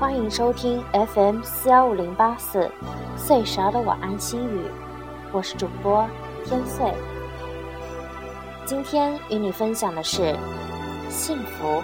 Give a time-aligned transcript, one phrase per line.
[0.00, 2.70] 欢迎收听 FM 四幺五零八四
[3.18, 4.64] 岁十二的晚安心语，
[5.30, 6.08] 我是主播
[6.42, 6.90] 天岁。
[8.64, 10.34] 今天与你分享的是，
[11.10, 11.82] 幸福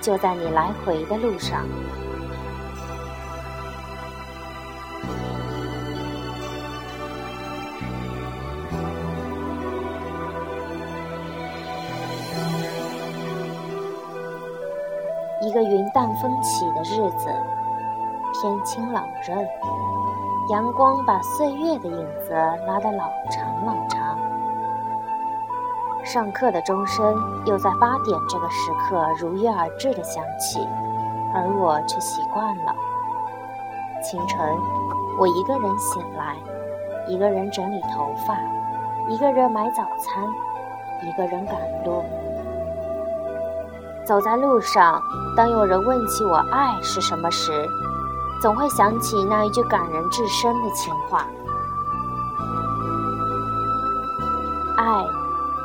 [0.00, 1.66] 就在你来回的路上。
[15.42, 17.28] 一个云淡风起的日子，
[18.32, 19.46] 天清朗润，
[20.48, 22.32] 阳光把岁月的影子
[22.66, 24.18] 拉得老长老长。
[26.02, 27.14] 上课的钟声
[27.44, 30.66] 又在八点这个时刻如约而至的响起，
[31.34, 32.74] 而我却习惯了。
[34.02, 34.38] 清晨，
[35.18, 36.34] 我一个人醒来，
[37.06, 38.38] 一个人整理头发，
[39.08, 40.26] 一个人买早餐，
[41.02, 42.02] 一个人赶路。
[44.06, 45.02] 走在路上，
[45.34, 47.68] 当有人问起我爱是什么时，
[48.40, 51.26] 总会想起那一句感人至深的情话：
[54.76, 55.04] 爱，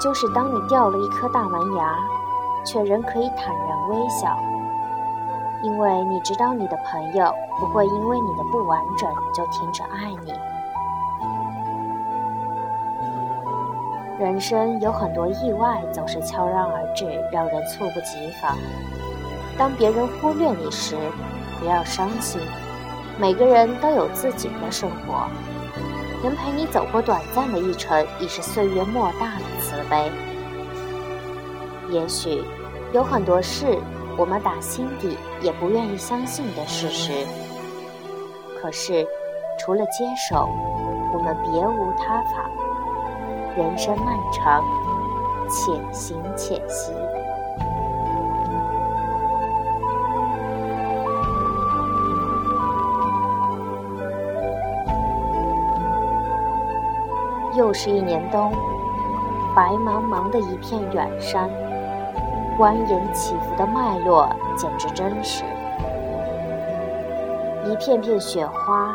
[0.00, 1.94] 就是当你掉了一颗大门牙，
[2.64, 4.34] 却仍可以坦然微笑，
[5.62, 10.32] 因为你知道你的朋友不会因为你的不完整就停止爱你。
[14.22, 18.56] 人生有很多意外，总是悄然而至，让人猝不及防。
[19.58, 20.96] 当别人忽略你时，
[21.58, 22.40] 不要伤心。
[23.18, 25.26] 每个人都有自己的生活，
[26.22, 30.08] 能陪你走过短暂的一程，已是岁月莫大的慈悲。
[31.90, 32.44] 也许
[32.92, 33.76] 有很多事，
[34.16, 37.26] 我们打心底也不愿意相信的事实。
[38.60, 39.04] 可是，
[39.58, 40.48] 除了接受，
[41.12, 42.48] 我们别无他法。
[43.54, 44.62] 人生漫长，
[45.50, 46.90] 且行且惜。
[57.54, 58.50] 又是一年冬，
[59.54, 61.50] 白茫茫的一片远山，
[62.58, 64.26] 蜿蜒起伏的脉络
[64.56, 65.44] 简直真实。
[67.66, 68.94] 一片片雪花，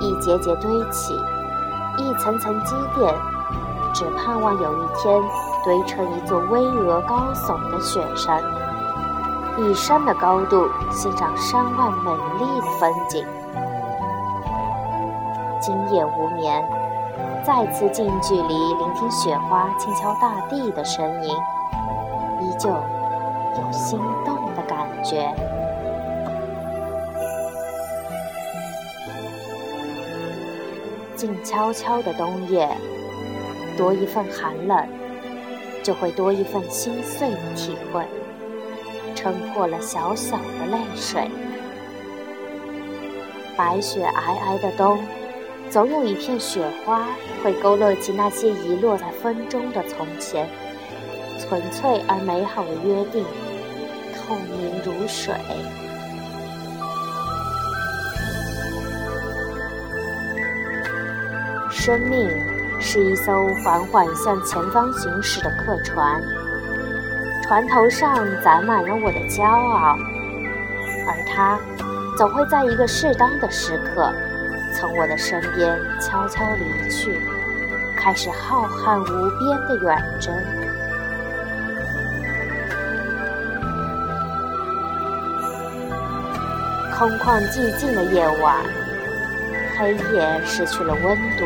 [0.00, 1.12] 一节节堆起，
[1.98, 3.12] 一层层积淀。
[3.98, 5.20] 只盼望有一天
[5.64, 8.40] 堆成一座巍峨高耸的雪山，
[9.56, 13.26] 以山的高度欣赏山外美丽的风景。
[15.60, 16.64] 今夜无眠，
[17.44, 21.36] 再次近距离聆听雪花轻敲大地的声音，
[22.40, 25.34] 依旧有心动的感觉。
[31.16, 32.68] 静悄悄的冬夜。
[33.78, 34.88] 多一份寒冷，
[35.84, 38.04] 就会多一份心碎的体会，
[39.14, 41.30] 撑破了小小的泪水。
[43.56, 44.98] 白雪皑皑的冬，
[45.70, 47.06] 总有一片雪花
[47.44, 50.48] 会勾勒起那些遗落在风中的从前，
[51.38, 53.24] 纯粹而美好的约定，
[54.16, 55.36] 透明如水。
[61.70, 62.57] 生命。
[62.80, 66.22] 是一艘缓缓向前方行驶的客船，
[67.42, 69.96] 船头上载满了我的骄傲，
[71.06, 71.58] 而它
[72.16, 74.12] 总会在一个适当的时刻，
[74.72, 77.20] 从我的身边悄悄离去，
[77.96, 80.34] 开始浩瀚无边的远征。
[86.96, 88.56] 空旷寂静的夜晚，
[89.76, 91.44] 黑夜失去了温度。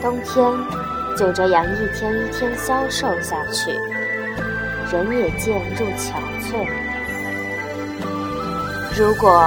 [0.00, 0.52] 冬天
[1.16, 3.72] 就这样一天一天消瘦下去，
[4.92, 6.66] 人也渐入憔悴。
[8.96, 9.42] 如果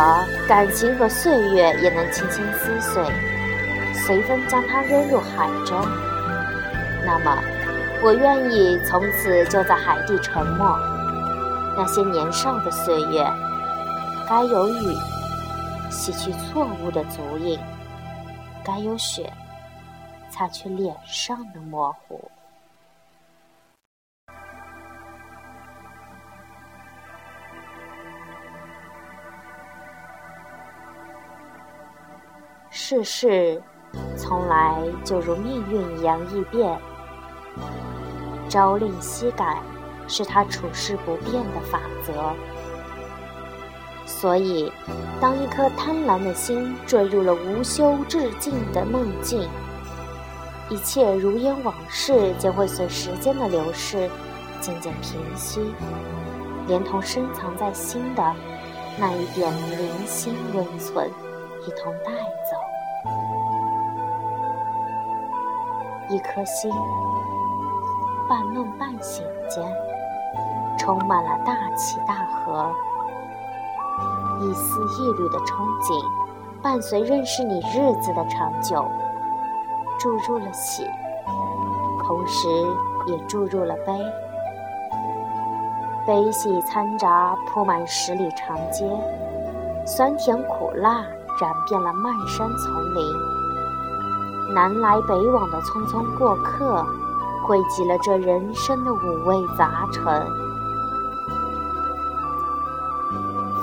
[0.47, 3.03] 感情和岁月也能轻轻撕碎，
[3.93, 5.79] 随风将它扔入海中，
[7.05, 7.37] 那么
[8.03, 10.65] 我愿意从此就在海底沉没。
[11.77, 13.25] 那些年少的岁月，
[14.27, 14.97] 该有雨
[15.89, 17.57] 洗去错误的足印，
[18.65, 19.31] 该有雪。
[20.31, 22.31] 擦去脸上的模糊。
[32.69, 33.61] 世事
[34.17, 36.79] 从来就如命运一样易变，
[38.49, 39.61] 朝令夕改
[40.07, 42.33] 是他处事不变的法则。
[44.05, 44.71] 所以，
[45.19, 49.49] 当一颗贪婪的心坠入了无休至尽的梦境。
[50.71, 54.09] 一切如烟往事将会随时间的流逝
[54.61, 55.75] 渐渐平息，
[56.65, 58.23] 连同深藏在心的
[58.97, 61.09] 那一点零星温存
[61.67, 62.13] 一同带
[62.49, 62.55] 走。
[66.09, 66.71] 一颗心，
[68.29, 69.61] 半梦半醒间，
[70.79, 72.73] 充满了大起大合，
[74.39, 76.01] 一丝一缕的憧憬，
[76.61, 78.89] 伴随认识你日子的长久，
[80.01, 80.83] 注入了喜，
[82.03, 82.49] 同时
[83.05, 83.93] 也注入了悲。
[86.07, 88.83] 悲喜掺杂，铺满十里长街，
[89.85, 91.05] 酸甜苦辣
[91.39, 93.13] 染遍了漫山丛林。
[94.55, 96.83] 南来北往的匆匆过客，
[97.45, 100.03] 汇集了这人生的五味杂陈。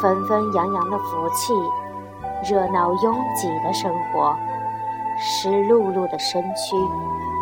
[0.00, 1.52] 纷纷扬扬的福气，
[2.48, 4.36] 热闹拥挤的生活，
[5.20, 6.76] 湿漉漉的身躯，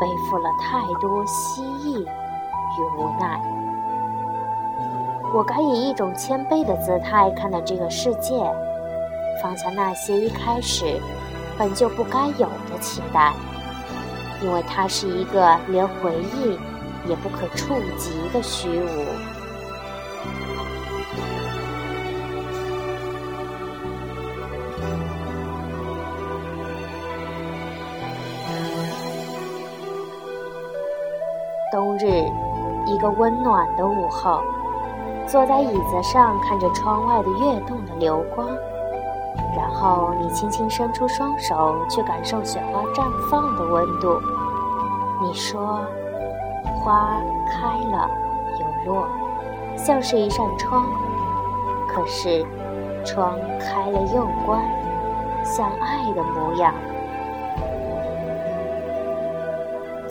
[0.00, 3.40] 背负了太多希冀与无奈。
[5.34, 8.34] 我该以一种谦卑的姿态看待这个世界，
[9.42, 10.98] 放下那些一开始
[11.58, 13.34] 本就不该有的期待，
[14.42, 16.58] 因为它是一个连回忆
[17.06, 19.35] 也不可触及的虚无。
[31.72, 32.24] 冬日，
[32.86, 34.40] 一个温暖的午后。
[35.26, 38.46] 坐在椅子上，看着窗外的跃动的流光，
[39.56, 44.20] 然后你轻轻伸出双手去感受雪花绽放的温度。
[45.20, 45.80] 你说
[46.78, 47.20] ：“花
[47.50, 48.08] 开了
[48.60, 49.08] 又落，
[49.76, 50.86] 像是一扇窗。
[51.88, 52.46] 可是，
[53.04, 54.62] 窗开了又关，
[55.42, 56.72] 像爱的模样。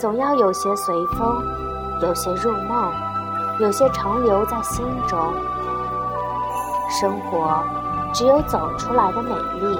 [0.05, 1.43] 总要有些随风，
[1.99, 2.91] 有些入梦。”
[3.57, 5.17] 有些长留在心中，
[6.91, 7.63] 生活
[8.13, 9.79] 只有走出来的美丽，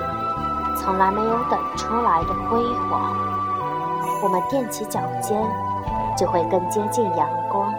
[0.75, 3.13] 从来没有等出来的辉煌。
[4.23, 5.39] 我们踮起脚尖，
[6.17, 7.71] 就会更接近阳光。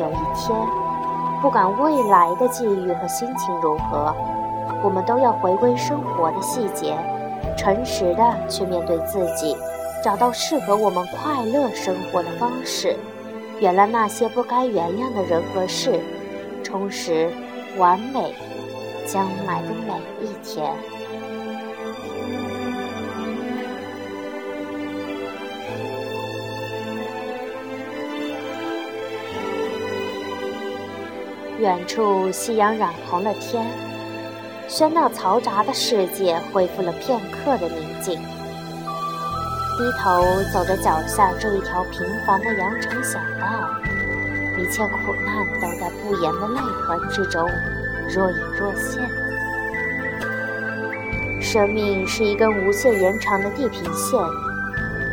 [0.00, 0.58] 有一天，
[1.40, 4.12] 不管未来的际遇和心情如何，
[4.82, 6.98] 我们都要回归生活的细节，
[7.56, 9.54] 诚实的去面对自己，
[10.02, 12.96] 找到适合我们快乐生活的方式。
[13.60, 16.00] 原谅那些不该原谅的人和事，
[16.62, 17.30] 充实
[17.76, 18.34] 完美
[19.06, 20.74] 将来的每一天。
[31.58, 33.66] 远处夕阳染红了天，
[34.66, 38.39] 喧闹嘈杂的世界恢复了片刻的宁静。
[39.80, 43.80] 低头走着脚下这一条平凡的羊城小道，
[44.58, 47.48] 一切苦难都在不言的泪痕之中
[48.06, 49.00] 若隐若现。
[51.40, 54.20] 生命是一根无限延长的地平线，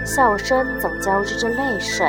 [0.06, 2.06] 笑声总交织着泪水，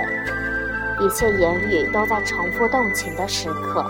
[0.99, 3.87] 一切言语都在重复动情的时刻。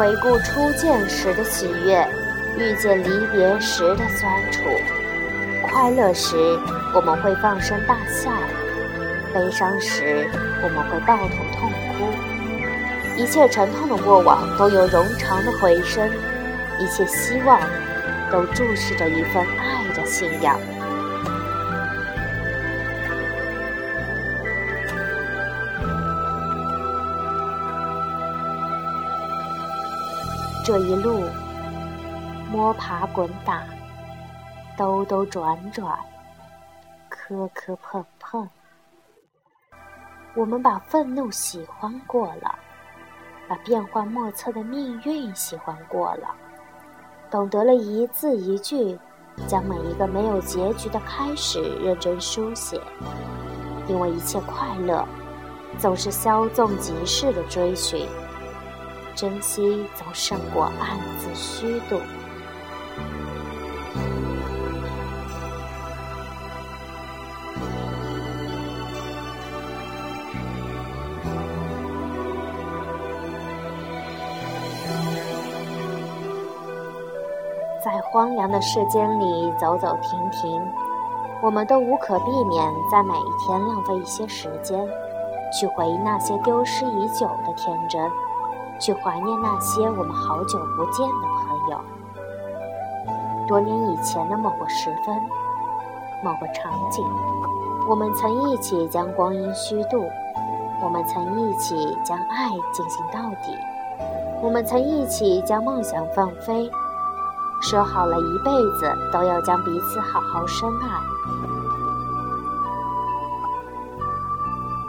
[0.00, 2.08] 回顾初见时的喜悦，
[2.56, 4.62] 遇见离别时的酸楚。
[5.60, 6.58] 快乐时
[6.94, 8.30] 我们会放声大笑，
[9.34, 10.26] 悲伤时
[10.62, 13.20] 我们会抱头痛哭。
[13.20, 16.08] 一切沉痛的过往都有冗长的回声，
[16.78, 17.60] 一切希望
[18.32, 20.58] 都注视着一份爱的信仰。
[30.62, 31.22] 这一路
[32.50, 33.64] 摸爬滚打，
[34.76, 35.98] 兜兜转转，
[37.08, 38.46] 磕磕碰碰，
[40.34, 42.54] 我们把愤怒喜欢过了，
[43.48, 46.34] 把变幻莫测的命运喜欢过了，
[47.30, 48.98] 懂得了一字一句，
[49.46, 52.78] 将每一个没有结局的开始认真书写，
[53.88, 55.06] 因为一切快乐
[55.78, 58.06] 总是稍纵即逝的追寻。
[59.20, 62.00] 珍惜总胜过暗自虚度。
[77.84, 80.62] 在荒凉的世间里走走停停，
[81.42, 84.88] 我们都无可避免在每一天浪费一些时间，
[85.52, 88.10] 去回忆那些丢失已久的天真。
[88.80, 91.78] 去怀念那些我们好久不见的朋友。
[93.46, 95.14] 多年以前的某个时分，
[96.24, 97.04] 某个场景，
[97.86, 100.08] 我们曾一起将光阴虚度，
[100.82, 103.54] 我们曾一起将爱进行到底，
[104.40, 106.70] 我们曾一起将梦想放飞，
[107.60, 110.88] 说好了一辈子都要将彼此好好深爱。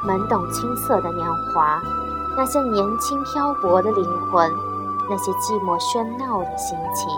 [0.07, 1.81] 懵懂青涩的年华，
[2.37, 4.49] 那些年轻漂泊的灵魂，
[5.09, 7.09] 那些寂寞喧闹的心情，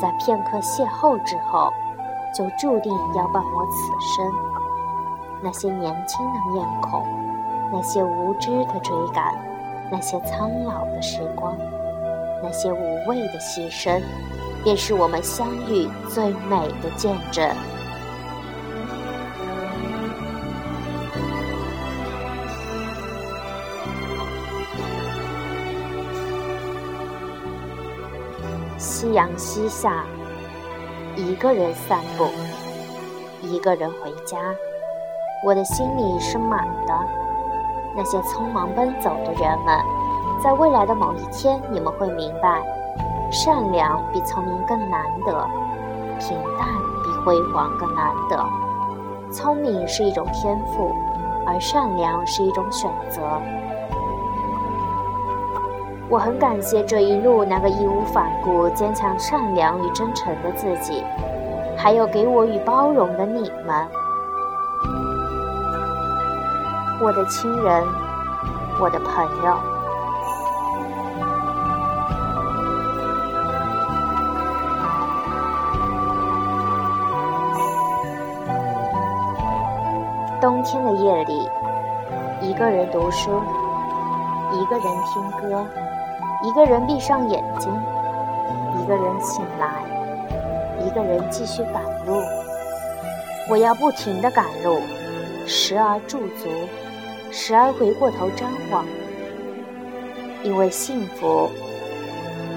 [0.00, 1.70] 在片刻邂逅之后，
[2.34, 4.32] 就注定要伴我此生。
[5.42, 7.06] 那些年轻的面孔，
[7.70, 9.34] 那些无知的追赶，
[9.90, 11.54] 那些苍老的时光，
[12.42, 14.00] 那些无谓的牺牲，
[14.64, 17.48] 便是我们相遇最美的见证。
[29.12, 30.06] 夕阳西下，
[31.16, 32.30] 一个人散步，
[33.42, 34.38] 一个人回家。
[35.44, 36.98] 我的心里是满的。
[37.94, 39.78] 那些匆忙奔走的人们，
[40.42, 42.62] 在未来的某一天，你们会明白，
[43.30, 45.46] 善良比聪明更难得，
[46.18, 46.66] 平淡
[47.04, 48.42] 比辉煌更难得。
[49.30, 50.90] 聪明是一种天赋，
[51.46, 53.20] 而善良是一种选择。
[56.12, 61.02] 我很感谢这一路那个义无反顾、坚强、善良与真诚的自己，
[61.74, 63.88] 还有给我与包容的你们。
[67.00, 67.82] 我的亲人，
[68.78, 69.56] 我的朋友。
[80.42, 81.48] 冬天的夜里，
[82.42, 83.40] 一个人读书，
[84.52, 85.64] 一个人听歌，
[86.44, 87.72] 一个人闭上眼睛，
[88.80, 89.84] 一个人醒来，
[90.84, 92.20] 一个人继续赶路。
[93.48, 94.80] 我要不停的赶路，
[95.46, 96.48] 时而驻足。
[97.30, 98.84] 时而回过头张望，
[100.42, 101.48] 因为幸福，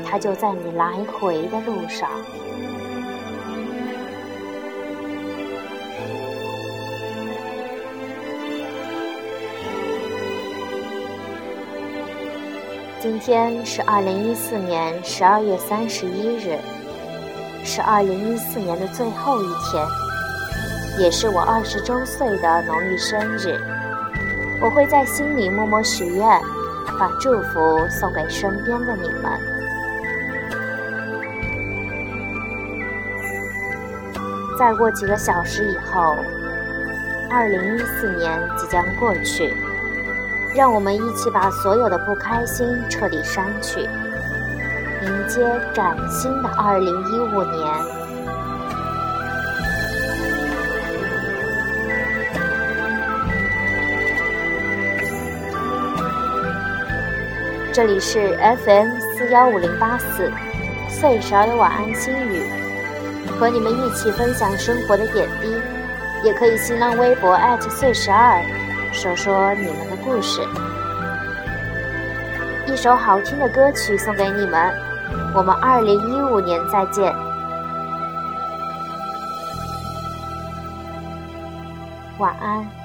[0.06, 0.86] 它就在你来
[1.18, 2.10] 回的路上。
[13.08, 16.58] 今天是二零一四年十二月三十一日，
[17.64, 19.86] 是二零一四年的最后一天，
[20.98, 23.60] 也是我二十周岁的农历生日。
[24.60, 26.42] 我会在心里默默许愿，
[27.00, 29.40] 把祝福送给身边的你们。
[34.58, 36.16] 再过几个小时以后，
[37.30, 39.54] 二零一四年即将过去，
[40.56, 43.82] 让我们一起把所有的不开心彻底删去，
[45.02, 47.74] 迎接崭新的二零一五年。
[57.74, 60.32] 这里是 FM 四幺五零八四，
[60.88, 62.50] 岁十二的晚安心语，
[63.38, 65.54] 和你们一起分享生活的点滴，
[66.24, 68.42] 也可以新浪微博岁十二，
[69.06, 70.42] 说说你们的故事。
[72.66, 74.74] 一首好听的歌曲送给你们，
[75.36, 77.14] 我们二零一五年再见，
[82.18, 82.85] 晚安。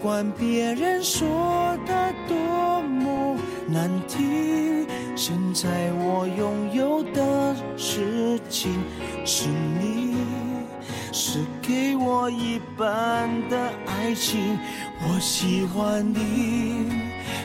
[0.00, 3.36] 管别人说的多么
[3.66, 4.86] 难听，
[5.16, 8.72] 现在我拥有的事情
[9.24, 10.14] 是你，
[11.12, 14.58] 是给我一半的爱情。
[15.00, 16.90] 我喜欢你，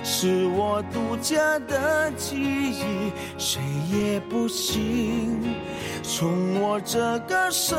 [0.03, 5.55] 是我独家的记忆，谁也不行
[6.03, 7.77] 从我这个身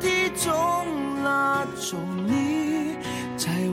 [0.00, 0.52] 体中
[1.24, 2.71] 拉走你。